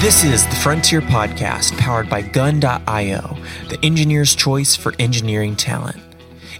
[0.00, 6.02] This is the Frontier Podcast powered by Gun.io, the engineer's choice for engineering talent.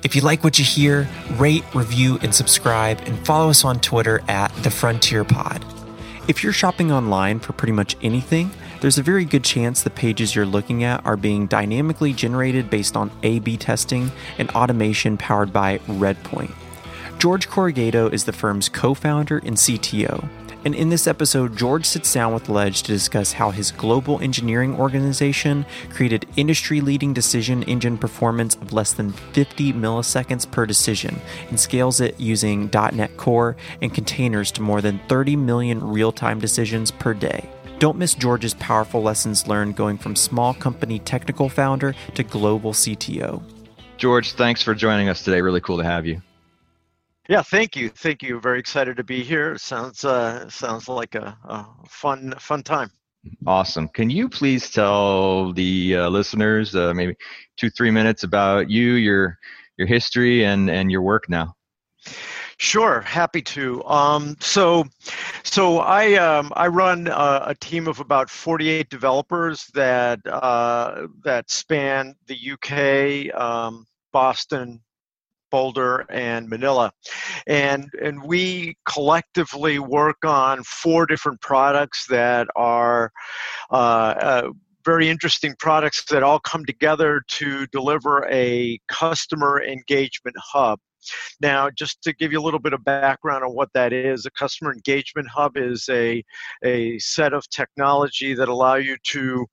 [0.03, 4.23] If you like what you hear, rate, review, and subscribe, and follow us on Twitter
[4.27, 5.63] at The Frontier Pod.
[6.27, 8.51] If you're shopping online for pretty much anything,
[8.81, 12.97] there's a very good chance the pages you're looking at are being dynamically generated based
[12.97, 16.55] on A B testing and automation powered by Redpoint.
[17.21, 20.27] George Corugedo is the firm's co founder and CTO.
[20.65, 24.75] And in this episode, George sits down with Ledge to discuss how his global engineering
[24.81, 31.61] organization created industry leading decision engine performance of less than 50 milliseconds per decision and
[31.61, 36.91] scales it using .NET Core and containers to more than 30 million real time decisions
[36.91, 37.47] per day.
[37.81, 43.43] Don't miss George's powerful lessons learned going from small company technical founder to global CTO.
[43.99, 45.43] George, thanks for joining us today.
[45.43, 46.23] Really cool to have you.
[47.31, 48.41] Yeah, thank you, thank you.
[48.41, 49.57] Very excited to be here.
[49.57, 52.91] Sounds uh, sounds like a, a fun fun time.
[53.47, 53.87] Awesome.
[53.87, 57.15] Can you please tell the uh, listeners uh, maybe
[57.57, 59.39] two three minutes about you, your
[59.79, 61.55] your history, and and your work now?
[62.57, 63.85] Sure, happy to.
[63.85, 64.89] Um, so,
[65.45, 71.49] so I um, I run a, a, team of about 48 developers that uh, that
[71.49, 74.81] span the UK, um, Boston,
[75.51, 76.93] Boulder, and Manila.
[77.47, 83.11] And, and we collectively work on four different products that are
[83.71, 84.51] uh, uh,
[84.85, 90.79] very interesting products that all come together to deliver a customer engagement hub.
[91.41, 94.31] Now, just to give you a little bit of background on what that is, a
[94.33, 96.23] customer engagement hub is a,
[96.63, 99.47] a set of technology that allow you to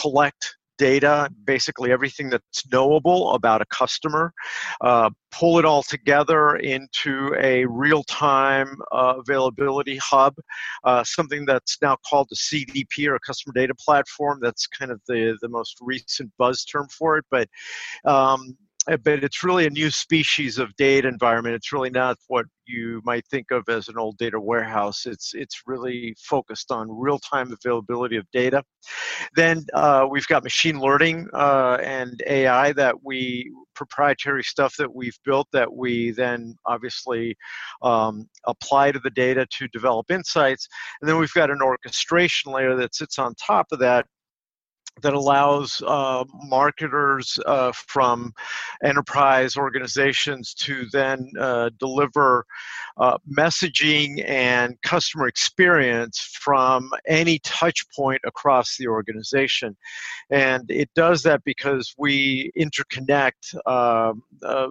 [0.00, 4.32] collect data, basically everything that's knowable about a customer,
[4.80, 10.34] uh, pull it all together into a real time uh, availability hub,
[10.84, 14.38] uh, something that's now called the CDP or customer data platform.
[14.40, 17.24] That's kind of the, the most recent buzz term for it.
[17.30, 17.48] But
[18.04, 18.56] um,
[18.86, 21.54] but it's really a new species of data environment.
[21.54, 25.06] It's really not what you might think of as an old data warehouse.
[25.06, 28.62] It's it's really focused on real-time availability of data.
[29.36, 35.18] Then uh, we've got machine learning uh, and AI that we proprietary stuff that we've
[35.24, 37.36] built that we then obviously
[37.82, 40.68] um, apply to the data to develop insights.
[41.00, 44.06] And then we've got an orchestration layer that sits on top of that
[45.00, 48.32] that allows uh, marketers uh, from
[48.84, 52.44] enterprise organizations to then uh, deliver
[52.98, 59.76] uh, messaging and customer experience from any touch point across the organization.
[60.30, 64.68] And it does that because we interconnect um, uh,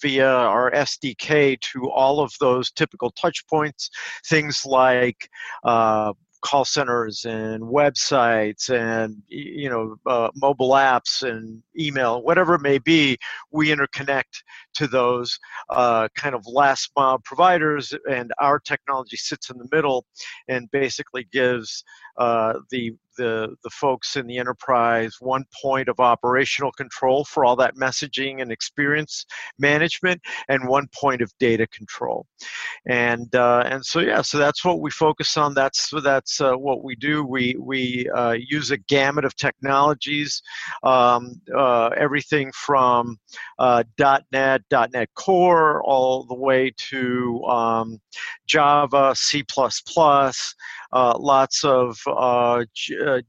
[0.00, 3.90] via our SDK to all of those typical touch points,
[4.26, 5.28] things like
[5.64, 12.60] uh, call centers and websites and you know uh, mobile apps and email whatever it
[12.60, 13.16] may be
[13.50, 14.42] we interconnect
[14.74, 15.38] to those
[15.70, 20.04] uh, kind of last mile providers and our technology sits in the middle
[20.48, 21.84] and basically gives
[22.18, 27.56] uh, the the, the folks in the enterprise one point of operational control for all
[27.56, 29.26] that messaging and experience
[29.58, 32.26] management and one point of data control.
[32.86, 35.52] And uh, and so yeah so that's what we focus on.
[35.52, 37.24] That's that's uh, what we do.
[37.24, 40.40] We we uh, use a gamut of technologies
[40.84, 43.18] um, uh, everything from
[43.58, 43.82] uh,
[44.70, 48.00] .NET .NET Core all the way to um,
[48.46, 49.44] Java C++
[50.92, 52.64] uh, lots of uh, uh,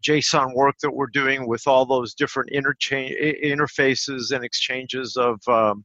[0.01, 5.83] JSON work that we're doing with all those different interchange interfaces and exchanges of um,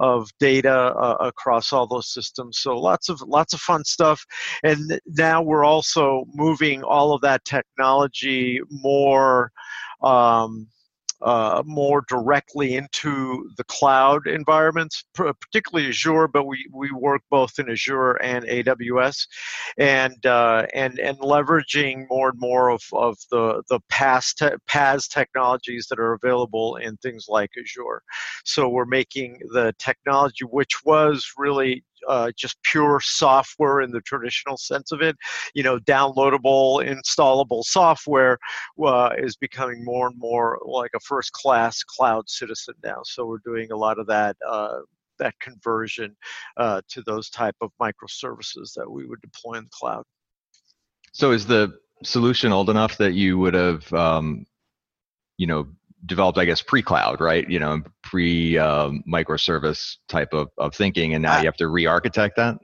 [0.00, 2.58] of data uh, across all those systems.
[2.58, 4.24] So lots of lots of fun stuff.
[4.64, 9.52] And now we're also moving all of that technology more.
[10.02, 10.66] Um,
[11.24, 17.70] uh, more directly into the cloud environments, particularly Azure, but we, we work both in
[17.70, 19.26] Azure and AWS,
[19.78, 25.08] and uh, and and leveraging more and more of, of the the PaaS te- PaaS
[25.08, 28.02] technologies that are available in things like Azure.
[28.44, 34.56] So we're making the technology, which was really uh, just pure software in the traditional
[34.56, 35.16] sense of it.
[35.54, 38.38] You know, downloadable, installable software
[38.84, 43.02] uh, is becoming more and more like a first-class cloud citizen now.
[43.04, 44.36] So we're doing a lot of that.
[44.48, 44.80] Uh,
[45.20, 46.16] that conversion
[46.56, 50.02] uh, to those type of microservices that we would deploy in the cloud.
[51.12, 54.44] So is the solution old enough that you would have, um,
[55.36, 55.68] you know,
[56.06, 57.48] developed, I guess, pre-cloud, right?
[57.48, 62.36] You know, pre um, microservice type of, of thinking, and now you have to re-architect
[62.36, 62.58] that.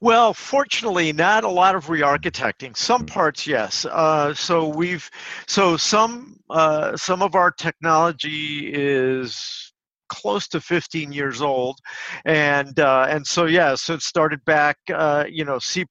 [0.00, 2.76] Well, fortunately, not a lot of re-architecting.
[2.76, 3.84] Some parts, yes.
[3.84, 5.10] Uh, so we've,
[5.46, 9.69] so some uh, some of our technology is
[10.10, 11.78] close to 15 years old,
[12.24, 15.86] and uh, and so yeah, so it started back, uh, you know, C++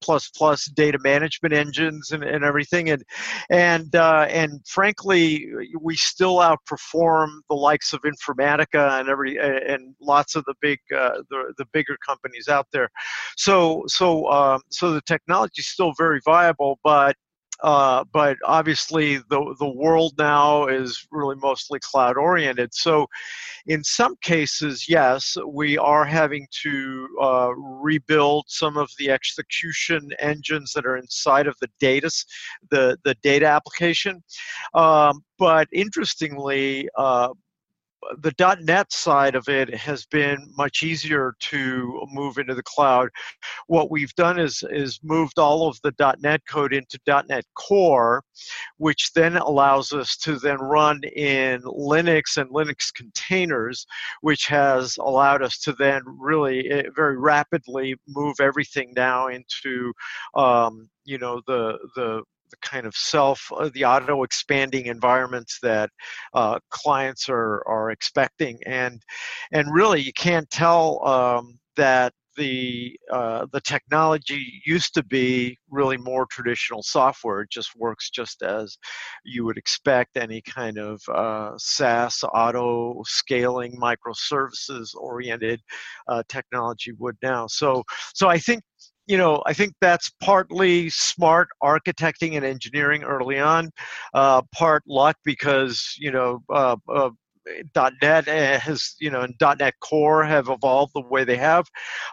[0.76, 3.04] data management engines and, and everything, and
[3.50, 5.48] and uh, and frankly,
[5.80, 11.22] we still outperform the likes of Informatica and every and lots of the big uh,
[11.30, 12.90] the the bigger companies out there.
[13.38, 17.16] So so um, so the technology is still very viable, but
[17.62, 22.74] uh, but obviously the the world now is really mostly cloud oriented.
[22.74, 23.08] So,
[23.68, 30.72] in some cases, yes, we are having to uh, rebuild some of the execution engines
[30.74, 32.10] that are inside of the data,
[32.72, 34.24] the the data application.
[34.74, 37.30] Um, but interestingly, uh,
[38.22, 43.10] the .NET side of it has been much easier to move into the cloud.
[43.68, 48.24] What we've done is is moved all of the .NET code into .NET Core,
[48.78, 53.86] which then allows us to then run in Linux and Linux containers,
[54.22, 59.94] which has allowed us to then really eh, very rapidly move everything now into
[60.36, 65.90] um, you know the the the kind of self, uh, the auto expanding environments that
[66.34, 68.60] uh, clients are, are expecting.
[68.66, 69.02] And,
[69.52, 75.98] and really, you can't tell um, that the uh, the technology used to be really
[75.98, 77.42] more traditional software.
[77.42, 78.78] It just works just as
[79.26, 85.62] you would expect any kind of uh, SaaS auto scaling microservices oriented
[86.08, 87.46] uh, technology would now.
[87.48, 88.64] So so I think
[89.10, 93.72] you know, I think that's partly smart architecting and engineering early on,
[94.14, 96.42] uh, part luck because you know.
[96.50, 97.10] Uh, uh,
[97.76, 101.66] .NET has, you know, and .NET Core have evolved the way they have,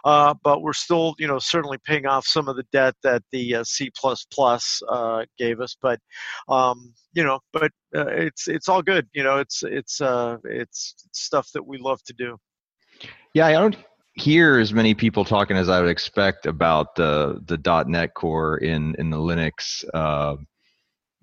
[0.03, 3.55] uh, but we're still, you know, certainly paying off some of the debt that the
[3.55, 3.91] uh, C++
[4.89, 5.77] uh, gave us.
[5.79, 5.99] But,
[6.49, 9.07] um, you know, but uh, it's it's all good.
[9.13, 12.37] You know, it's it's uh, it's stuff that we love to do.
[13.35, 13.77] Yeah, I don't
[14.17, 18.95] hear as many people talking as I would expect about the the .NET Core in
[18.95, 20.35] in the Linux uh,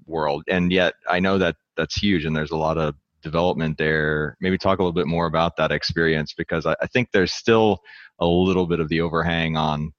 [0.06, 4.36] world, and yet I know that that's huge, and there's a lot of development there.
[4.40, 7.80] Maybe talk a little bit more about that experience because I, I think there's still
[8.20, 9.92] a little bit of the overhang on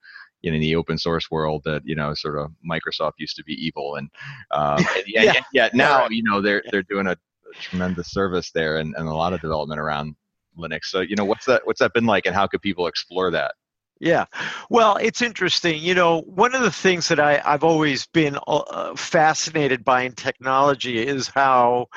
[0.43, 3.95] in the open source world that you know sort of Microsoft used to be evil,
[3.95, 4.09] and,
[4.51, 5.41] and yeah, yeah.
[5.53, 7.17] yet now you know they're they're doing a
[7.59, 10.13] tremendous service there and, and a lot of development around
[10.57, 10.85] Linux.
[10.85, 13.53] So, you know, what's that what's that been like, and how could people explore that?
[14.01, 14.25] Yeah,
[14.69, 15.81] well, it's interesting.
[15.81, 20.11] You know, one of the things that I, I've always been uh, fascinated by in
[20.11, 21.87] technology is how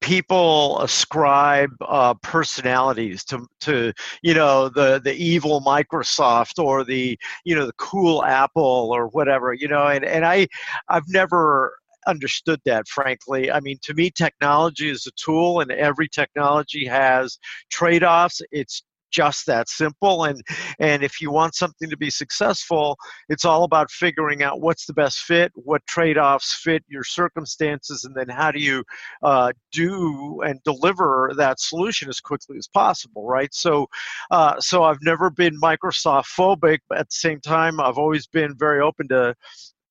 [0.00, 3.92] people ascribe uh, personalities to, to,
[4.22, 9.52] you know, the the evil Microsoft or the, you know, the cool Apple or whatever.
[9.52, 10.46] You know, and and I,
[10.88, 13.50] I've never understood that, frankly.
[13.50, 17.38] I mean, to me, technology is a tool, and every technology has
[17.70, 18.40] trade offs.
[18.50, 20.42] It's just that simple and
[20.78, 22.96] and if you want something to be successful
[23.28, 28.14] it's all about figuring out what's the best fit what trade-offs fit your circumstances and
[28.14, 28.84] then how do you
[29.22, 33.86] uh, do and deliver that solution as quickly as possible right so
[34.30, 38.54] uh, so i've never been microsoft phobic but at the same time i've always been
[38.56, 39.34] very open to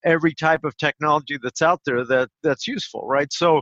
[0.08, 3.32] every type of technology that's out there that that's useful right?
[3.32, 3.60] So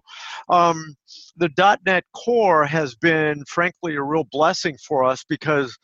[0.48, 0.94] um,
[1.36, 1.50] the
[1.84, 5.76] .NET Core has been frankly a real blessing for us because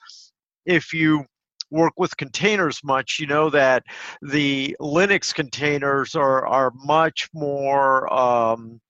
[0.64, 1.24] if you
[1.72, 3.82] work with containers much, you know that
[4.20, 8.80] the Linux containers are are much more um,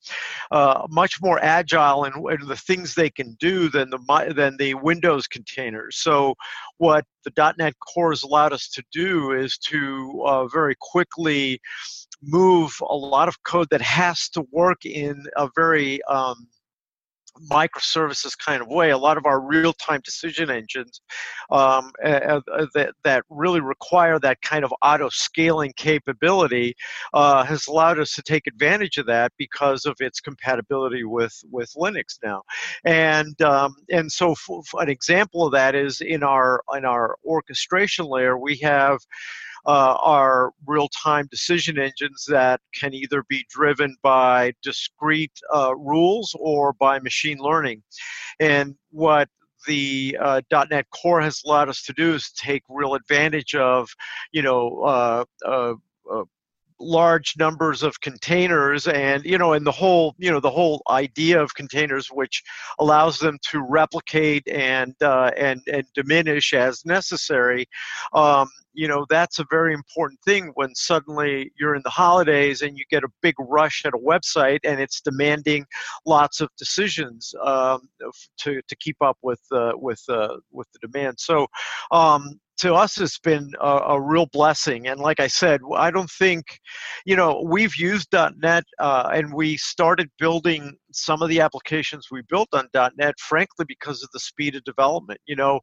[0.51, 4.75] uh, much more agile in, in, the things they can do than the than the
[4.75, 5.97] Windows containers.
[5.97, 6.35] So
[6.79, 11.61] what the .NET Core has allowed us to do is to uh, very quickly
[12.23, 16.49] move a lot of code that has to work in a very um,
[17.51, 18.91] microservices kind of way.
[18.91, 21.01] A lot of our real-time decision engines
[21.51, 22.41] um, uh,
[22.75, 26.75] that that really require that kind of auto-scaling capability
[27.15, 31.73] uh, has allowed us to take advantage of that because of its compatibility with with
[31.75, 32.43] Linux now.
[32.85, 34.35] And um, and so
[34.79, 38.99] an example of that is in our in our orchestration layer we have
[39.67, 46.35] uh, are real time decision engines that can either be driven by discrete uh, rules
[46.39, 47.83] or by machine learning.
[48.41, 49.29] And what
[49.67, 50.41] the uh,
[50.71, 53.89] .NET Core has allowed us to do is take real advantage of,
[54.33, 55.75] you know, uh, uh,
[56.13, 56.25] uh,
[56.83, 61.41] large numbers of containers and you know and the whole you know the whole idea
[61.41, 62.43] of containers which
[62.79, 67.67] allows them to replicate and uh, and and diminish as necessary
[68.13, 72.77] um, you know that's a very important thing when suddenly you're in the holidays and
[72.77, 75.65] you get a big rush at a website and it's demanding
[76.07, 77.89] lots of decisions um,
[78.39, 81.19] to, to keep up with uh, with uh, with the demand.
[81.19, 81.47] So
[81.91, 84.89] um, to us has been a, a, real blessing.
[84.89, 86.45] And like I said, I don't think,
[87.05, 92.23] you know, we've used .NET uh, and we started building some of the applications we
[92.29, 95.21] built on .NET, frankly, because of the speed of development.
[95.27, 95.61] You know,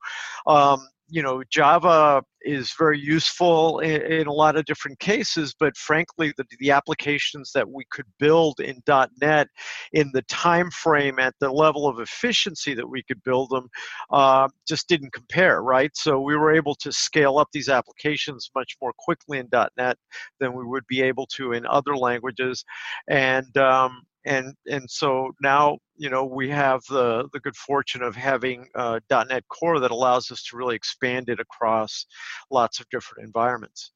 [0.48, 5.76] um, you know java is very useful in, in, a lot of different cases but
[5.76, 8.82] frankly the, the applications that we could build in.
[9.22, 9.48] Net
[9.94, 13.68] in the time frame at the level of efficiency that we could build them
[14.12, 15.92] uh, just didn't compare right?
[15.96, 19.50] So we were able to scale up these applications much more quickly in.
[19.78, 19.98] Net
[20.40, 22.64] than we would be able to in other languages.
[23.10, 28.16] And um, and and so now you know we have the the good fortune of
[28.16, 32.06] having uh, .NET Core that allows us to really expand it across
[32.50, 33.92] lots of different environments.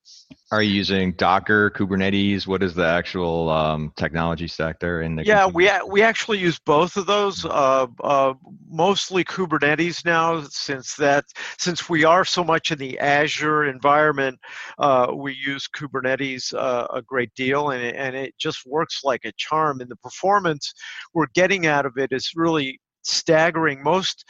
[0.52, 2.46] Are you using Docker, Kubernetes?
[2.46, 5.02] What is the actual um, technology stack there?
[5.02, 7.46] In the yeah, we we actually use both of those.
[7.46, 8.34] Uh, uh,
[8.70, 11.26] mostly Kubernetes now, since that
[11.58, 14.38] since we are so much in the Azure environment,
[14.78, 19.22] uh, we use Kubernetes uh, a great deal, and it, and it just works like
[19.24, 19.80] a charm.
[19.80, 20.74] And the performance
[21.14, 23.84] we're getting out of it is really staggering.
[23.84, 24.24] Most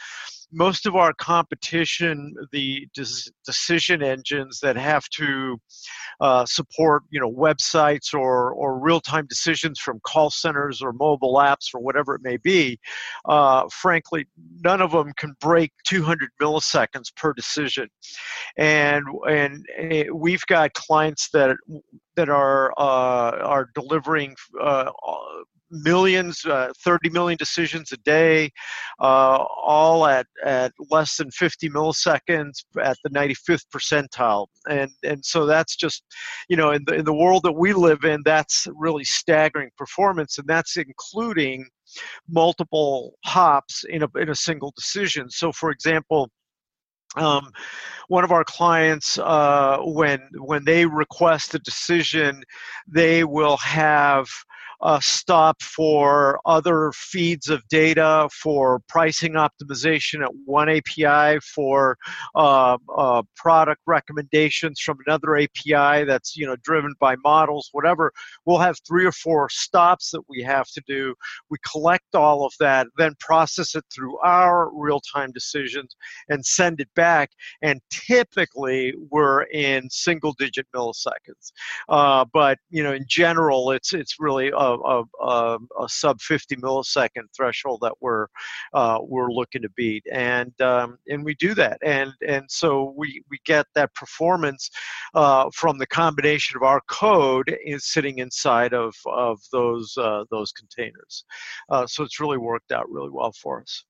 [0.54, 2.86] most of our competition, the
[3.44, 5.58] decision engines that have to
[6.20, 11.74] uh, support, you know, websites or or real-time decisions from call centers or mobile apps
[11.74, 12.78] or whatever it may be,
[13.24, 14.26] uh, frankly,
[14.62, 17.88] none of them can break 200 milliseconds per decision,
[18.56, 21.56] and and eh, we've got clients that
[22.16, 24.90] that are uh, are delivering uh,
[25.74, 28.50] millions, uh, 30 million decisions a day,
[29.00, 34.46] uh, all at, at less than 50 milliseconds at the 95th percentile.
[34.68, 36.04] And, and so that's just,
[36.48, 40.38] you know, in the, in the world that we live in, that's really staggering performance.
[40.38, 41.66] And that's including
[42.28, 45.28] multiple hops in a, in a single decision.
[45.30, 46.30] So, for example,
[47.16, 47.50] um,
[48.08, 52.42] one of our clients, uh, when when they request a decision,
[52.86, 54.28] they will have
[54.84, 61.96] uh, stop for other feeds of data, for pricing optimization at one API, for
[62.34, 68.12] uh, uh, product recommendations from another API that's you know driven by models, whatever.
[68.44, 71.14] We'll have three or four stops that we have to do.
[71.48, 75.96] We collect all of that, then process it through our real-time decisions
[76.28, 77.30] and send it back.
[77.62, 81.52] And typically, we're in single-digit milliseconds.
[81.88, 86.56] Uh, but you know, in general, it's it's really a a, a, a sub 50
[86.56, 88.26] millisecond threshold that we're
[88.72, 93.22] uh, we're looking to beat, and um, and we do that, and and so we
[93.30, 94.70] we get that performance
[95.14, 100.52] uh, from the combination of our code is sitting inside of of those uh, those
[100.52, 101.24] containers.
[101.68, 103.84] Uh, so it's really worked out really well for us.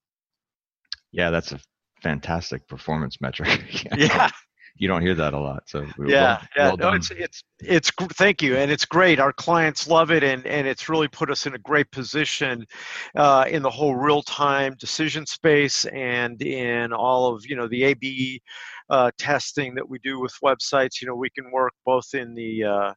[1.13, 1.61] Yeah, that's a
[2.03, 3.87] fantastic performance metric.
[3.97, 4.29] yeah
[4.77, 5.63] you don't hear that a lot.
[5.67, 9.21] So yeah, well, yeah, well no, it's it's it's thank you, and it's great.
[9.21, 12.67] Our clients love it, and and it's really put us in a great position
[13.15, 17.85] uh, in the whole real time decision space and in all of you know the
[17.85, 18.43] A/B
[18.91, 21.01] uh, testing that we do with websites.
[21.01, 22.93] You know, we can work both in the uh,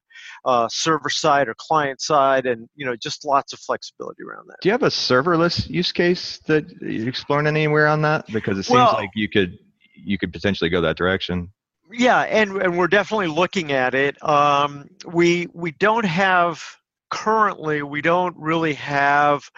[0.45, 4.57] uh, server side or client side, and you know, just lots of flexibility around that.
[4.61, 8.25] Do you have a serverless use case that you're exploring anywhere on that?
[8.33, 9.59] Because it seems well, like you could
[9.93, 11.51] you could potentially go that direction
[11.91, 14.21] yeah, and and we're definitely looking at it.
[14.23, 16.63] Um, we we don't have
[17.09, 19.49] currently we don't really have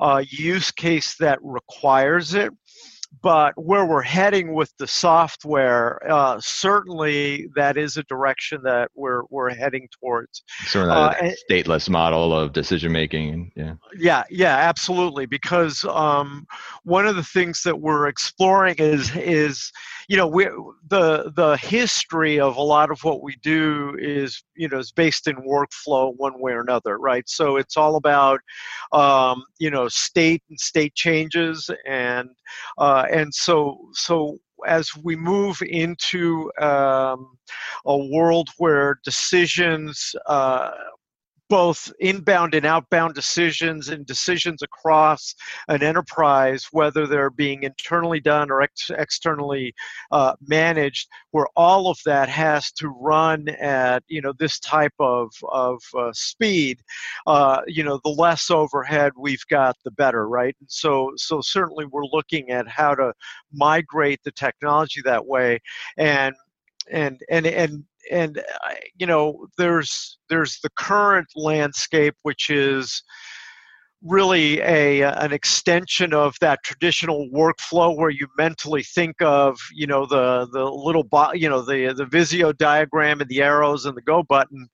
[0.00, 2.52] a use case that requires it
[3.22, 9.22] but where we're heading with the software, uh, certainly that is a direction that we're
[9.30, 10.42] we're heading towards.
[10.66, 13.50] Sort of uh, and, stateless model of decision making.
[13.56, 13.74] Yeah.
[13.96, 15.26] Yeah, yeah, absolutely.
[15.26, 16.46] Because um,
[16.84, 19.72] one of the things that we're exploring is is
[20.08, 20.44] you know we
[20.88, 25.26] the the history of a lot of what we do is you know is based
[25.28, 27.28] in workflow one way or another, right?
[27.28, 28.40] So it's all about
[28.92, 32.28] um, you know state and state changes and
[32.78, 37.38] uh, and so so as we move into um,
[37.86, 40.70] a world where decisions uh,
[41.48, 45.34] both inbound and outbound decisions and decisions across
[45.68, 49.74] an enterprise, whether they're being internally done or ex- externally
[50.12, 55.30] uh, managed, where all of that has to run at you know this type of
[55.50, 56.80] of uh, speed.
[57.26, 60.56] Uh, you know, the less overhead we've got, the better, right?
[60.60, 63.12] And so so certainly we're looking at how to
[63.52, 65.60] migrate the technology that way,
[65.96, 66.34] and
[66.90, 68.42] and and and and
[68.96, 73.02] you know there's there's the current landscape which is
[74.02, 80.06] really a an extension of that traditional workflow where you mentally think of you know
[80.06, 84.02] the the little bo- you know the the Visio diagram and the arrows and the
[84.02, 84.68] go button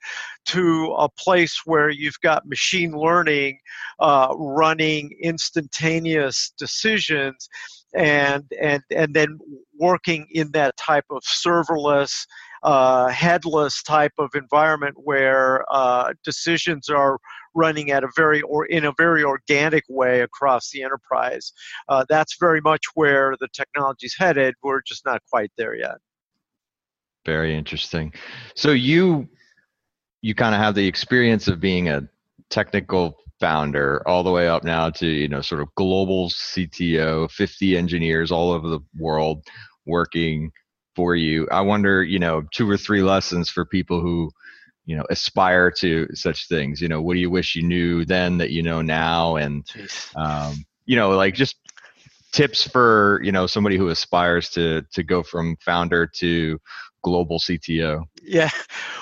[0.44, 3.58] to a place where you've got machine learning
[3.98, 7.48] uh, running instantaneous decisions
[7.94, 9.38] and and and then
[9.78, 12.26] working in that type of serverless
[12.64, 17.18] uh, headless type of environment where uh, decisions are
[17.54, 21.52] running at a very or in a very organic way across the enterprise.
[21.88, 24.54] Uh, that's very much where the technology's headed.
[24.62, 25.96] We're just not quite there yet.
[27.24, 28.12] Very interesting.
[28.54, 29.28] So you
[30.22, 32.08] you kind of have the experience of being a
[32.50, 37.76] technical founder all the way up now to you know sort of global CTO, 50
[37.76, 39.44] engineers all over the world
[39.86, 40.50] working
[40.94, 41.48] for you.
[41.50, 44.30] I wonder, you know, two or three lessons for people who,
[44.86, 46.80] you know, aspire to such things.
[46.80, 49.36] You know, what do you wish you knew then that you know now?
[49.36, 49.66] And,
[50.16, 51.56] um, you know, like just
[52.34, 56.60] tips for you know somebody who aspires to to go from founder to
[57.04, 58.04] global CTO.
[58.22, 58.50] Yeah,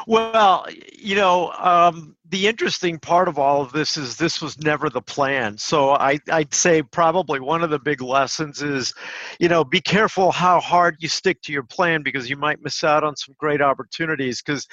[0.06, 0.66] well,
[0.98, 5.02] you know, um, the interesting part of all of this is this was never the
[5.02, 5.58] plan.
[5.58, 8.94] So I, I'd say probably one of the big lessons is,
[9.38, 12.82] you know, be careful how hard you stick to your plan because you might miss
[12.84, 14.40] out on some great opportunities.
[14.40, 14.66] Because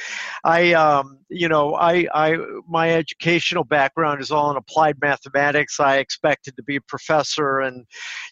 [0.46, 5.82] I, um, you know, I, I, my educational background is all in applied mathematics.
[5.82, 7.86] I expected to be a professor and,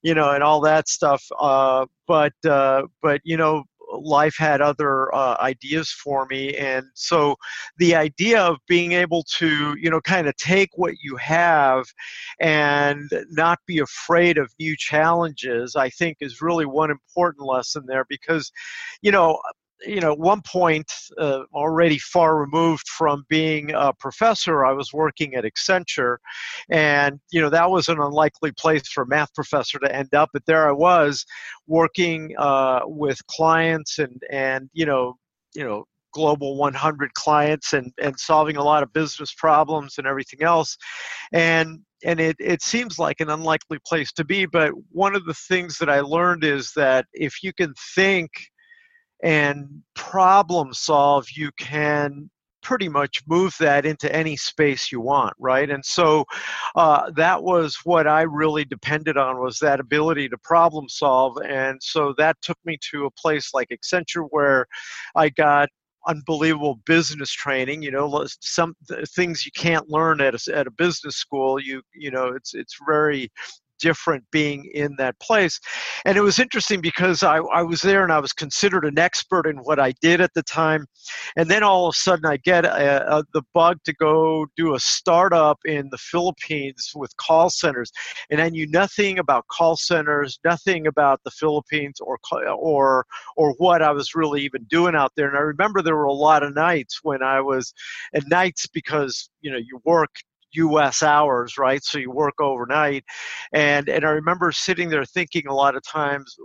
[0.03, 1.21] you know, and all that stuff.
[1.37, 7.35] Uh, but, uh, but you know, life had other uh, ideas for me and so
[7.77, 11.85] the idea of being able to you know kind of take what you have
[12.39, 18.05] and not be afraid of new challenges i think is really one important lesson there
[18.09, 18.51] because
[19.01, 19.39] you know
[19.85, 24.91] you know, at one point, uh, already far removed from being a professor, I was
[24.93, 26.17] working at Accenture,
[26.69, 30.29] and you know that was an unlikely place for a math professor to end up.
[30.33, 31.25] But there I was,
[31.67, 35.15] working uh, with clients and and you know
[35.53, 40.41] you know global 100 clients and and solving a lot of business problems and everything
[40.43, 40.77] else,
[41.33, 44.45] and and it, it seems like an unlikely place to be.
[44.45, 48.29] But one of the things that I learned is that if you can think
[49.23, 52.29] and problem solve, you can
[52.63, 55.69] pretty much move that into any space you want right?
[55.69, 56.25] And so
[56.75, 61.37] uh, that was what i really depended on was that ability to problem solve.
[61.45, 64.65] And so that took me to a place like accenture where
[65.15, 65.69] i got
[66.07, 68.73] unbelievable business training you know some
[69.15, 71.59] things you can't learn at a, at a business school.
[71.59, 73.29] You you know it's it's very
[73.79, 75.59] different being in that place.
[76.05, 79.47] And it was interesting because I, I was there and I was considered an expert
[79.47, 80.85] in what I did at the time.
[81.35, 84.75] And then all of a sudden I get a, a, the bug to go do
[84.75, 87.91] a startup in the Philippines with call centers.
[88.29, 93.81] And I knew nothing about call centers, nothing about the Philippines or, or, or what
[93.81, 95.27] I was really even doing out there.
[95.27, 97.73] And I remember there were a lot of nights when I was,
[98.13, 100.09] at nights because, you know, you work
[100.53, 101.83] US hours, right?
[101.83, 103.03] So you work overnight.
[103.53, 106.35] And and I remember sitting there thinking a lot of times,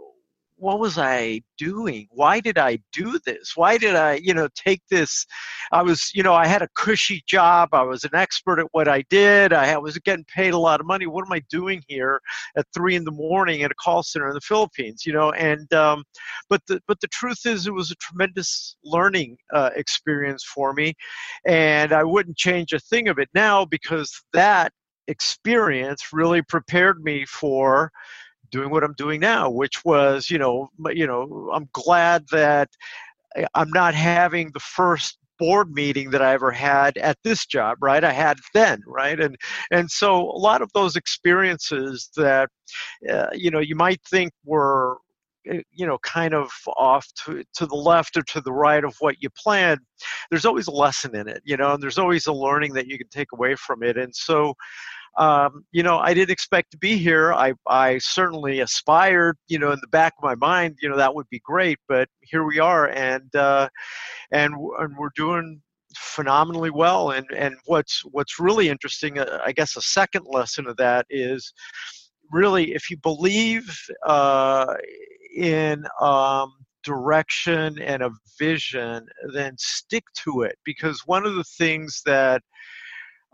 [0.63, 2.07] what was I doing?
[2.11, 3.57] Why did I do this?
[3.57, 5.27] Why did I, you know, take this?
[5.73, 7.71] I was, you know, I had a cushy job.
[7.73, 9.53] I was an expert at what I did.
[9.53, 11.07] I was getting paid a lot of money.
[11.07, 12.21] What am I doing here
[12.57, 15.05] at three in the morning at a call center in the Philippines?
[15.05, 16.05] You know, and um,
[16.49, 20.95] but the but the truth is, it was a tremendous learning uh, experience for me,
[21.45, 24.73] and I wouldn't change a thing of it now because that
[25.09, 27.91] experience really prepared me for
[28.53, 32.69] doing what I'm doing now, which was, you know, you know, I'm glad that
[33.55, 38.05] I'm not having the first board meeting that I ever had at this job, right?
[38.05, 39.19] I had then, right?
[39.19, 39.37] And
[39.73, 42.49] and so a lot of those experiences that
[43.11, 44.99] uh, you know you might think were
[45.49, 48.95] eh, you know kind of off to, to the left or to the right of
[49.01, 49.81] what you planned
[50.31, 52.97] there's always a lesson in it you know and there's always a learning that you
[52.97, 54.55] can take away from it and so
[55.19, 57.33] um, you know, I didn't expect to be here.
[57.35, 61.15] I, I certainly aspired, you know, in the back of my mind, you know, that
[61.15, 61.79] would be great.
[61.89, 63.69] But here we are, and uh,
[64.31, 65.61] and and we're doing
[65.97, 67.11] phenomenally well.
[67.11, 71.53] And and what's what's really interesting, uh, I guess, a second lesson of that is
[72.31, 73.71] really if you believe
[74.07, 74.75] uh,
[75.37, 80.59] in um, direction and a vision, then stick to it.
[80.65, 82.43] Because one of the things that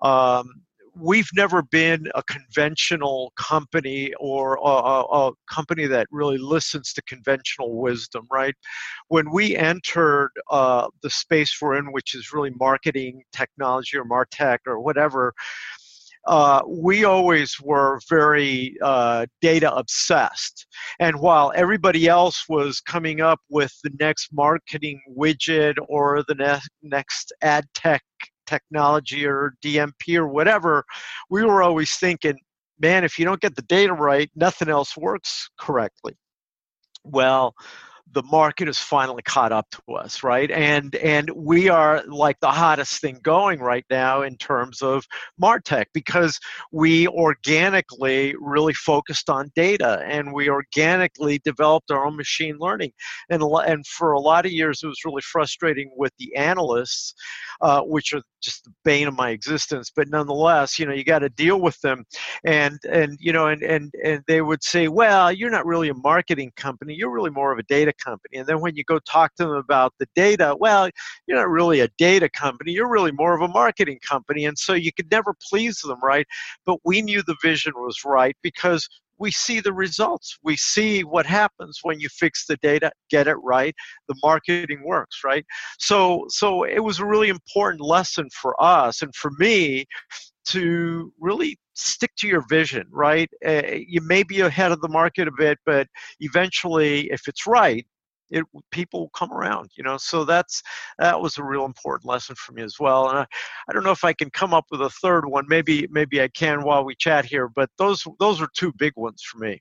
[0.03, 0.62] um,
[1.00, 7.80] we've never been a conventional company or a, a, company that really listens to conventional
[7.80, 8.54] wisdom, right?
[9.08, 14.58] When we entered uh, the space we're in, which is really marketing technology or martech
[14.66, 15.32] or whatever,
[16.26, 20.66] uh, we always were very uh, data obsessed.
[21.00, 26.61] And while everybody else was coming up with the next marketing widget or the ne-
[26.82, 28.02] next ad tech
[28.48, 30.84] technology or DMP or whatever,
[31.30, 32.37] we were always thinking,
[32.80, 36.14] man, if you don't get the data right, nothing else works correctly.
[37.04, 37.54] Well,
[38.12, 40.51] the market has finally caught up to us right?
[40.51, 45.05] And and we are like the hottest thing going right now in terms of
[45.40, 46.38] martech because
[46.73, 52.92] we organically really focused on data and we organically developed our own machine learning.
[53.31, 57.14] And and for a lot of years it was really frustrating with the analysts
[57.61, 59.90] uh, which are just the bane of my existence.
[59.94, 62.05] But nonetheless you know you got to deal with them.
[62.44, 65.94] And and you know and and and they would say well you're not really a
[65.94, 66.94] marketing company.
[66.94, 68.38] You're really more of a data company.
[68.38, 70.88] And then when you go talk to them about the data, well,
[71.26, 74.44] you're not really a data company, you're really more of a marketing company.
[74.44, 76.26] And so you could never please them, right?
[76.66, 80.38] But we knew the vision was right because we see the results.
[80.42, 83.74] We see what happens when you fix the data, get it right.
[84.09, 85.44] The marketing works, right?
[85.78, 89.87] So, so it was a really important lesson for us and for me
[90.48, 93.28] to really stick to your vision, right?
[93.46, 95.87] Uh, you may be ahead of the market a bit, but
[96.20, 97.87] eventually, if it's right,
[98.31, 100.62] it people will come around you know so that's
[100.99, 103.27] that was a real important lesson for me as well and I,
[103.69, 106.29] I don't know if i can come up with a third one maybe maybe i
[106.29, 109.61] can while we chat here but those those are two big ones for me.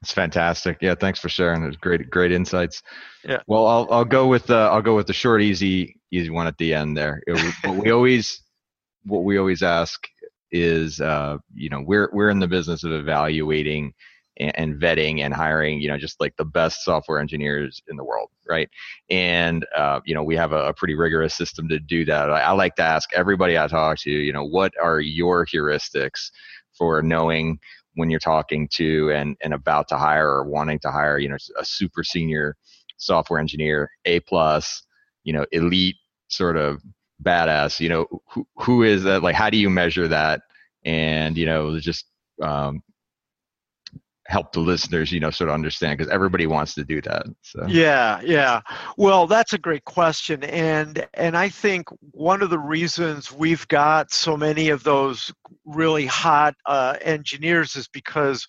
[0.00, 0.78] It's fantastic.
[0.80, 1.62] Yeah thanks for sharing.
[1.62, 2.82] Those great great insights.
[3.24, 3.40] Yeah.
[3.46, 6.58] Well i'll i'll go with the i'll go with the short easy easy one at
[6.58, 7.22] the end there.
[7.26, 8.42] It, what we always
[9.04, 10.04] what we always ask
[10.50, 13.92] is uh you know we're we're in the business of evaluating
[14.38, 18.04] and, and vetting and hiring, you know, just like the best software engineers in the
[18.04, 18.68] world, right?
[19.10, 22.30] And uh, you know, we have a, a, pretty rigorous system to do that.
[22.30, 26.30] I, I like to ask everybody I talk to, you know, what are your heuristics
[26.76, 27.58] for knowing
[27.94, 31.36] when you're talking to and and about to hire or wanting to hire, you know,
[31.58, 32.56] a super senior
[32.96, 34.82] software engineer, A plus,
[35.24, 35.96] you know, elite
[36.28, 36.80] sort of
[37.22, 37.80] badass.
[37.80, 39.22] You know, who who is that?
[39.22, 40.42] Like, how do you measure that?
[40.84, 42.06] And you know, just
[42.40, 42.82] um,
[44.26, 47.64] help the listeners you know sort of understand because everybody wants to do that so.
[47.66, 48.60] Yeah yeah.
[48.96, 54.12] Well that's a great question and and i think one of the reasons we've got
[54.12, 55.32] so many of those
[55.64, 58.46] really hot uh, engineers is because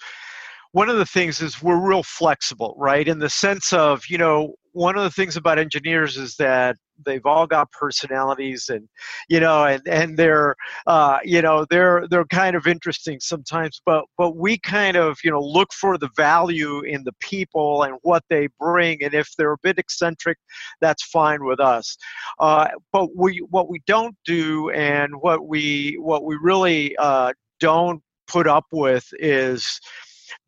[0.74, 3.08] one of the things is we're real flexible right?
[3.08, 7.26] In the sense of you know one of the things about engineers is that they've
[7.26, 8.88] all got personalities and
[9.28, 10.56] you know and and they're
[10.86, 15.32] uh, you know they're they're kind of interesting sometimes but but we kind of you
[15.32, 19.54] know look for the value in the people and what they bring and if they're
[19.54, 20.38] a bit eccentric
[20.82, 21.98] that's fine with us.
[22.40, 28.02] Uh, but we what we don't do and what we what we really uh, don't
[28.28, 29.80] put up with is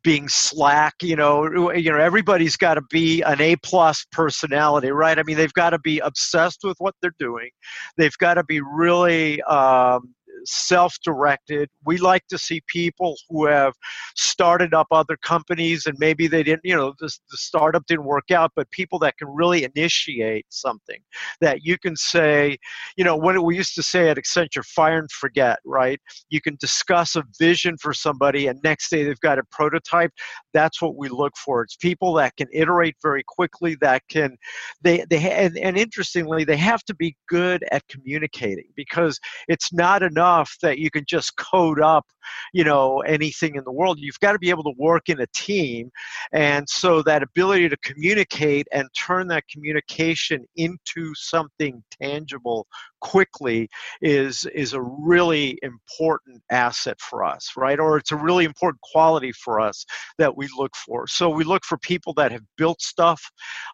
[0.04, 5.18] being slack you know you know everybody's got to be an a plus personality right?
[5.18, 7.50] I mean they've got to be obsessed with what they're doing.
[7.96, 10.14] They've got to be really um,
[10.46, 11.68] self-directed.
[11.84, 13.74] We like to see people who have
[14.16, 18.30] started up other companies and maybe they didn't, you know, the, the startup didn't work
[18.30, 21.00] out, but people that can really initiate something
[21.40, 22.56] that you can say,
[22.96, 26.00] you know, what we used to say at Accenture, fire and forget, right?
[26.30, 30.12] You can discuss a vision for somebody and next day they've got a prototype.
[30.52, 31.62] That's what we look for.
[31.62, 34.36] It's people that can iterate very quickly, that can,
[34.82, 40.02] they, they, and, and interestingly, they have to be good at communicating because it's not
[40.02, 42.06] enough enough that you can just code up,
[42.52, 43.98] you know, anything in the world.
[43.98, 45.90] You've got to be able to work in a team.
[46.32, 52.66] And so that ability to communicate and turn that communication into something tangible
[53.00, 53.68] quickly
[54.02, 59.30] is is a really important asset for us right or it's a really important quality
[59.32, 59.84] for us
[60.18, 63.22] that we look for so we look for people that have built stuff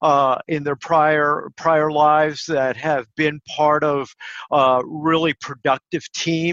[0.03, 4.11] uh, in their prior prior lives that have been part of
[4.51, 6.52] uh, really productive teams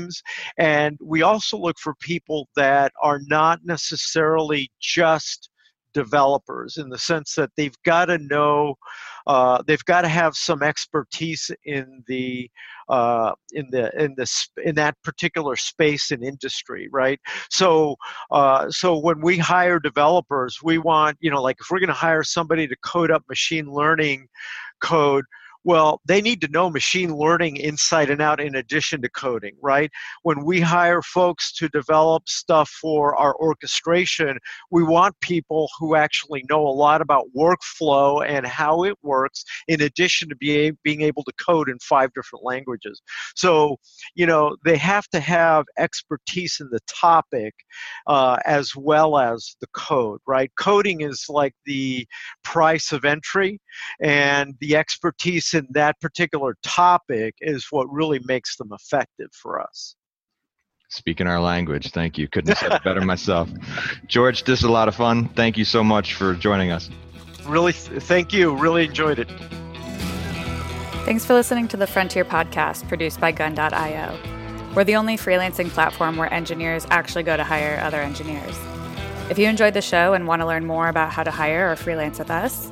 [0.58, 5.50] and we also look for people that are not necessarily just
[5.94, 8.76] developers in the sense that they've got to know,
[9.28, 12.50] uh, they've got to have some expertise in the
[12.90, 17.20] uh, in the in the in that particular space and industry, right?
[17.50, 17.96] So
[18.32, 21.94] uh, so when we hire developers, we want you know like if we're going to
[21.94, 24.28] hire somebody to code up machine learning
[24.82, 25.26] code
[25.64, 29.92] well, they need to know machine learning inside and out in addition to coding, right?
[30.24, 34.38] When we hire folks to develop stuff for our orchestration,
[34.72, 39.82] we want people who actually know a lot about workflow and how it works in
[39.82, 43.02] addition to be, being able to code in five different languages.
[43.36, 43.78] So,
[44.16, 47.54] you know, they have to have expertise in the topic
[48.08, 50.52] uh, as well as the code, right?
[50.58, 52.08] Coding is like the
[52.44, 53.60] price of entry,
[54.02, 54.76] and the
[55.50, 59.96] expertise in that particular topic is what really makes them effective for us.
[60.90, 61.92] Speaking our language.
[61.92, 62.28] Thank you.
[62.28, 63.50] Couldn't have said it better myself.
[64.08, 65.30] George, this is a lot of fun.
[65.36, 66.90] Thank you so much for joining us.
[67.46, 68.56] Really, thank you.
[68.56, 69.30] Really enjoyed it.
[71.06, 74.18] Thanks for listening to the Frontier podcast produced by Gun.io.
[74.76, 78.58] We're the only freelancing platform where engineers actually go to hire other engineers.
[79.30, 81.76] If you enjoyed the show and want to learn more about how to hire or
[81.76, 82.72] freelance with us,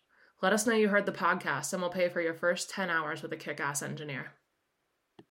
[0.41, 3.21] Let us know you heard the podcast, and we'll pay for your first 10 hours
[3.21, 4.33] with a kick ass engineer.